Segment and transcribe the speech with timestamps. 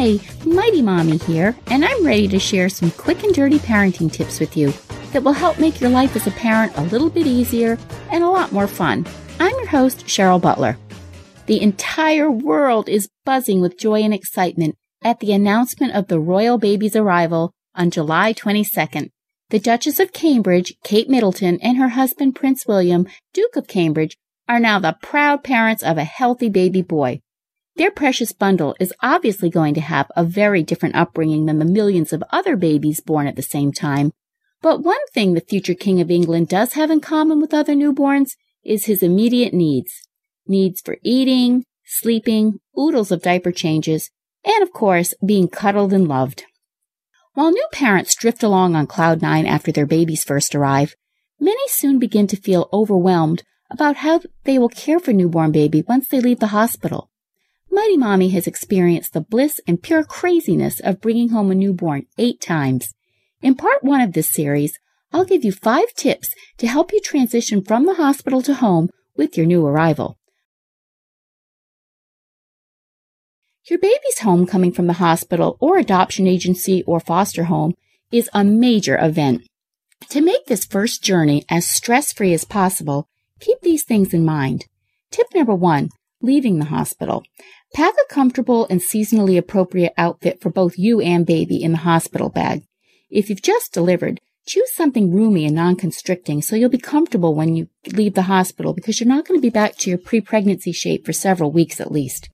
[0.00, 4.38] Hi, Mighty Mommy here, and I'm ready to share some quick and dirty parenting tips
[4.38, 4.72] with you
[5.10, 7.76] that will help make your life as a parent a little bit easier
[8.12, 9.04] and a lot more fun.
[9.40, 10.78] I'm your host, Cheryl Butler.
[11.46, 16.58] The entire world is buzzing with joy and excitement at the announcement of the royal
[16.58, 19.10] baby's arrival on July 22nd.
[19.50, 24.16] The Duchess of Cambridge, Kate Middleton, and her husband, Prince William, Duke of Cambridge,
[24.48, 27.20] are now the proud parents of a healthy baby boy.
[27.78, 32.12] Their precious bundle is obviously going to have a very different upbringing than the millions
[32.12, 34.12] of other babies born at the same time.
[34.60, 38.30] But one thing the future King of England does have in common with other newborns
[38.64, 39.92] is his immediate needs.
[40.44, 44.10] Needs for eating, sleeping, oodles of diaper changes,
[44.44, 46.46] and of course, being cuddled and loved.
[47.34, 50.96] While new parents drift along on cloud nine after their babies first arrive,
[51.38, 56.08] many soon begin to feel overwhelmed about how they will care for newborn baby once
[56.08, 57.08] they leave the hospital.
[57.70, 62.40] Mighty Mommy has experienced the bliss and pure craziness of bringing home a newborn eight
[62.40, 62.94] times.
[63.40, 64.78] In part one of this series,
[65.12, 69.36] I'll give you five tips to help you transition from the hospital to home with
[69.36, 70.18] your new arrival.
[73.68, 77.74] Your baby's home coming from the hospital or adoption agency or foster home
[78.10, 79.46] is a major event.
[80.10, 83.08] To make this first journey as stress free as possible,
[83.40, 84.64] keep these things in mind.
[85.10, 87.22] Tip number one, leaving the hospital.
[87.74, 92.28] Pack a comfortable and seasonally appropriate outfit for both you and baby in the hospital
[92.28, 92.64] bag.
[93.10, 97.68] If you've just delivered, choose something roomy and non-constricting so you'll be comfortable when you
[97.92, 101.12] leave the hospital because you're not going to be back to your pre-pregnancy shape for
[101.12, 102.30] several weeks at least.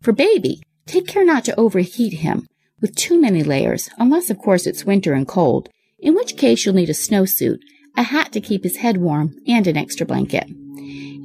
[0.00, 2.46] For baby, take care not to overheat him
[2.80, 6.74] with too many layers, unless of course it's winter and cold, in which case you'll
[6.74, 7.58] need a snowsuit,
[7.96, 10.48] a hat to keep his head warm, and an extra blanket.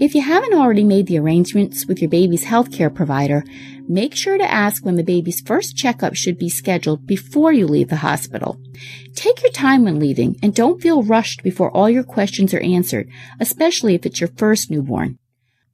[0.02, 3.44] If you haven't already made the arrangements with your baby's healthcare provider,
[3.88, 7.90] make sure to ask when the baby's first checkup should be scheduled before you leave
[7.90, 8.60] the hospital.
[9.14, 13.12] Take your time when leaving and don't feel rushed before all your questions are answered,
[13.40, 15.20] especially if it's your first newborn.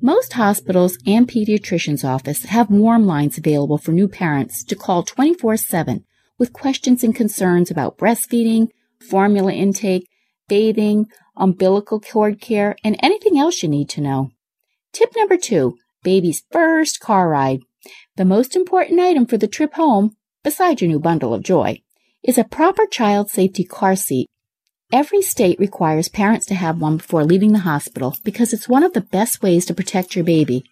[0.02, 6.04] Most hospitals and pediatrician's office have warm lines available for new parents to call 24-7
[6.38, 8.68] with questions and concerns about breastfeeding,
[9.00, 10.06] formula intake,
[10.50, 11.08] bathing,
[11.38, 14.32] umbilical cord care, and anything else you need to know.
[14.94, 17.62] Tip number two, baby's first car ride.
[18.16, 21.82] The most important item for the trip home, besides your new bundle of joy,
[22.24, 24.28] is a proper child safety car seat
[24.92, 28.94] Every state requires parents to have one before leaving the hospital because it's one of
[28.94, 30.64] the best ways to protect your baby.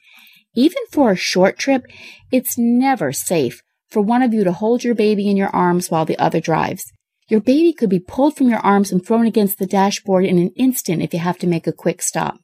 [0.55, 1.85] Even for a short trip,
[2.31, 6.05] it's never safe for one of you to hold your baby in your arms while
[6.05, 6.93] the other drives.
[7.27, 10.51] Your baby could be pulled from your arms and thrown against the dashboard in an
[10.55, 12.39] instant if you have to make a quick stop.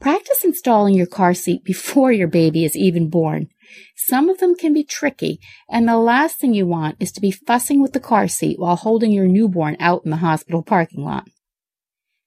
[0.00, 3.48] Practice installing your car seat before your baby is even born.
[3.96, 7.30] Some of them can be tricky, and the last thing you want is to be
[7.30, 11.28] fussing with the car seat while holding your newborn out in the hospital parking lot.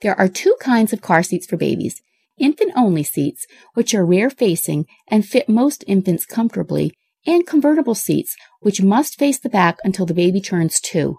[0.01, 2.01] There are two kinds of car seats for babies.
[2.39, 3.45] Infant only seats,
[3.75, 6.93] which are rear facing and fit most infants comfortably,
[7.27, 11.17] and convertible seats, which must face the back until the baby turns two.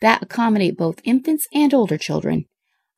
[0.00, 2.46] That accommodate both infants and older children.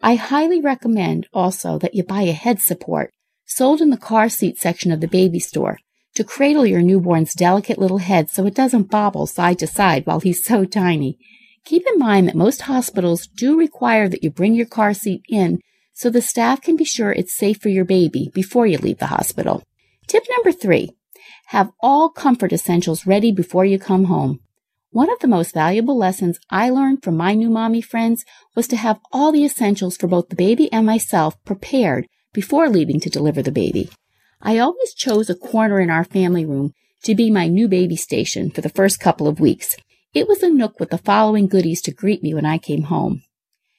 [0.01, 3.13] I highly recommend also that you buy a head support
[3.45, 5.79] sold in the car seat section of the baby store
[6.15, 10.21] to cradle your newborn's delicate little head so it doesn't bobble side to side while
[10.21, 11.19] he's so tiny.
[11.65, 15.61] Keep in mind that most hospitals do require that you bring your car seat in
[15.93, 19.07] so the staff can be sure it's safe for your baby before you leave the
[19.07, 19.62] hospital.
[20.09, 20.91] Tip number three,
[21.47, 24.41] have all comfort essentials ready before you come home.
[24.93, 28.77] One of the most valuable lessons I learned from my new mommy friends was to
[28.77, 33.41] have all the essentials for both the baby and myself prepared before leaving to deliver
[33.41, 33.89] the baby.
[34.43, 38.51] I always chose a corner in our family room to be my new baby station
[38.51, 39.77] for the first couple of weeks.
[40.13, 43.23] It was a nook with the following goodies to greet me when I came home.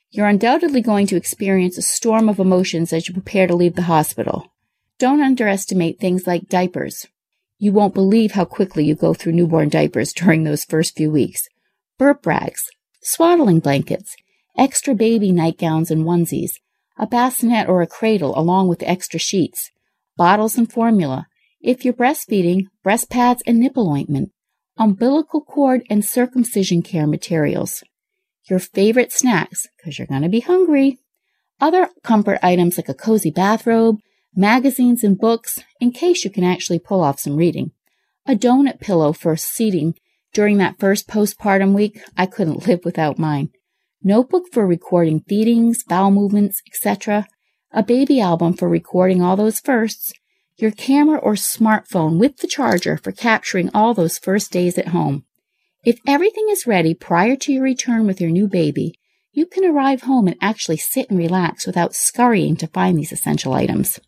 [0.10, 3.84] You're undoubtedly going to experience a storm of emotions as you prepare to leave the
[3.84, 4.52] hospital.
[4.98, 7.06] Don't underestimate things like diapers.
[7.64, 11.48] You won't believe how quickly you go through newborn diapers during those first few weeks.
[11.98, 12.62] Burp rags,
[13.02, 14.18] swaddling blankets,
[14.58, 16.52] extra baby nightgowns and onesies,
[17.00, 19.72] a bassinet or a cradle along with extra sheets,
[20.18, 21.28] bottles and formula,
[21.62, 24.34] if you're breastfeeding, breast pads and nipple ointment,
[24.78, 27.82] umbilical cord and circumcision care materials,
[28.50, 30.98] your favorite snacks, because you're going to be hungry,
[31.62, 34.00] other comfort items like a cozy bathrobe,
[34.36, 37.72] magazines and books, in case you can actually pull off some reading,
[38.26, 39.96] a donut pillow for seating
[40.34, 42.02] during that first postpartum week.
[42.18, 43.50] I couldn't live without mine.
[44.02, 47.26] Notebook for recording feedings, bowel movements, etc
[47.74, 50.14] a baby album for recording all those firsts,
[50.58, 55.26] your camera or smartphone with the charger for capturing all those first days at home.
[55.84, 58.94] If everything is ready prior to your return with your new baby,
[59.32, 63.54] you can arrive home and actually sit and relax without scurrying to find these essential
[63.54, 64.00] items.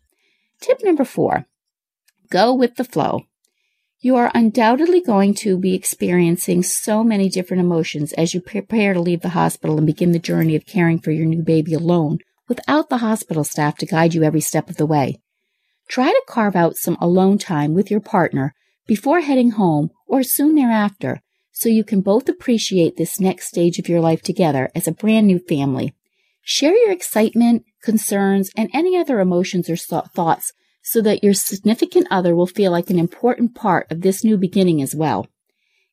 [0.66, 1.46] Tip number four
[2.28, 3.22] go with the flow.
[4.00, 8.98] You are undoubtedly going to be experiencing so many different emotions as you prepare to
[8.98, 12.18] leave the hospital and begin the journey of caring for your new baby alone
[12.48, 15.20] without the hospital staff to guide you every step of the way.
[15.88, 18.52] Try to carve out some alone time with your partner
[18.88, 21.22] before heading home or soon thereafter
[21.52, 25.28] so you can both appreciate this next stage of your life together as a brand
[25.28, 25.94] new family.
[26.42, 30.52] Share your excitement, concerns, and any other emotions or thoughts
[30.82, 34.82] so that your significant other will feel like an important part of this new beginning
[34.82, 35.26] as well.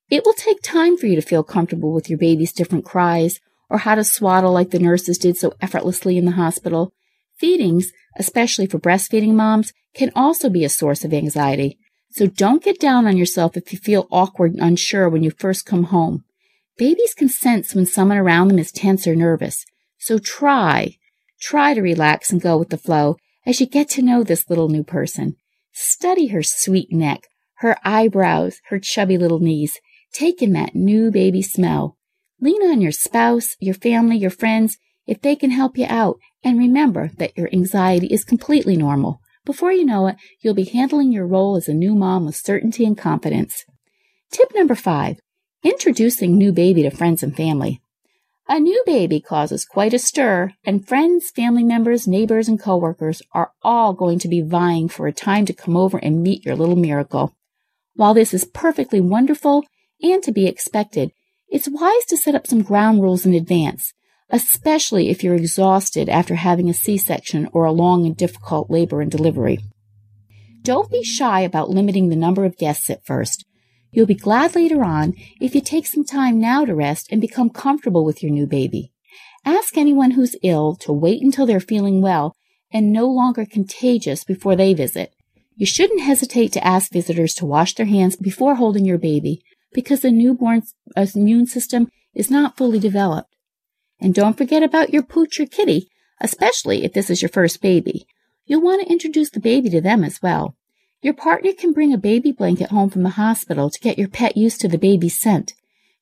[0.09, 3.79] It will take time for you to feel comfortable with your baby's different cries or
[3.79, 6.93] how to swaddle like the nurses did so effortlessly in the hospital.
[7.37, 11.79] Feedings, especially for breastfeeding moms, can also be a source of anxiety.
[12.11, 15.65] So don't get down on yourself if you feel awkward and unsure when you first
[15.65, 16.23] come home.
[16.77, 19.65] Babies can sense when someone around them is tense or nervous.
[19.97, 20.97] So try,
[21.43, 24.69] try to relax and go with the flow as you get to know this little
[24.69, 25.35] new person.
[25.73, 29.79] Study her sweet neck, her eyebrows, her chubby little knees.
[30.13, 31.97] Take in that new baby smell.
[32.39, 36.17] Lean on your spouse, your family, your friends, if they can help you out.
[36.43, 39.19] And remember that your anxiety is completely normal.
[39.45, 42.85] Before you know it, you'll be handling your role as a new mom with certainty
[42.85, 43.65] and confidence.
[44.31, 45.19] Tip number five,
[45.63, 47.82] introducing new baby to friends and family.
[48.47, 53.51] A new baby causes quite a stir, and friends, family members, neighbors, and coworkers are
[53.61, 56.75] all going to be vying for a time to come over and meet your little
[56.75, 57.35] miracle.
[57.95, 59.65] While this is perfectly wonderful
[60.01, 61.11] and to be expected,
[61.47, 63.93] it's wise to set up some ground rules in advance
[64.33, 69.11] especially if you're exhausted after having a C-section or a long and difficult labor and
[69.11, 69.59] delivery.
[70.63, 73.45] Don't be shy about limiting the number of guests at first.
[73.93, 77.49] You'll be glad later on if you take some time now to rest and become
[77.49, 78.91] comfortable with your new baby.
[79.45, 82.35] Ask anyone who's ill to wait until they're feeling well
[82.71, 85.13] and no longer contagious before they visit.
[85.55, 89.43] You shouldn't hesitate to ask visitors to wash their hands before holding your baby
[89.73, 93.35] because the newborn's uh, immune system is not fully developed.
[93.99, 98.07] And don't forget about your pooch or kitty, especially if this is your first baby.
[98.45, 100.55] You'll want to introduce the baby to them as well.
[101.03, 104.37] Your partner can bring a baby blanket home from the hospital to get your pet
[104.37, 105.53] used to the baby's scent.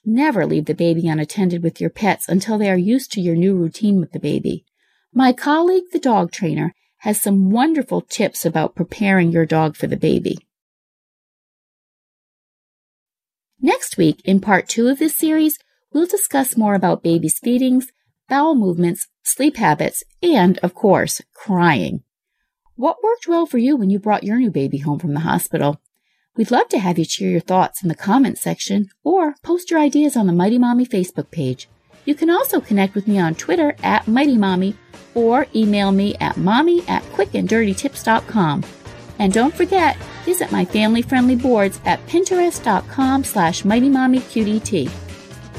[0.05, 3.55] Never leave the baby unattended with your pets until they are used to your new
[3.55, 4.63] routine with the baby.
[5.11, 9.97] My colleague, the dog trainer, has some wonderful tips about preparing your dog for the
[9.97, 10.37] baby.
[13.59, 15.57] Next week, in part two of this series,
[15.91, 17.87] we'll discuss more about baby's feedings,
[18.29, 22.03] bowel movements, sleep habits, and, of course, crying.
[22.75, 25.81] What worked well for you when you brought your new baby home from the hospital?
[26.37, 29.79] We'd love to have you share your thoughts in the comments section or post your
[29.79, 31.67] ideas on the Mighty Mommy Facebook page.
[32.05, 34.75] You can also connect with me on Twitter at Mighty Mommy
[35.13, 38.63] or email me at mommy at quickanddirtytips.com.
[39.19, 44.89] And don't forget, visit my family-friendly boards at pinterest.com slash mightymommyqdt.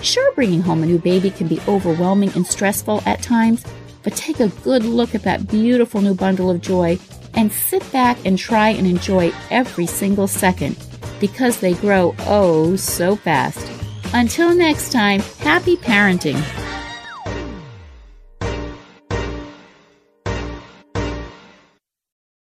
[0.03, 3.65] Sure, bringing home a new baby can be overwhelming and stressful at times,
[4.03, 6.99] but take a good look at that beautiful new bundle of joy
[7.35, 10.77] and sit back and try and enjoy every single second
[11.21, 13.67] because they grow oh so fast.
[14.13, 16.41] Until next time, happy parenting.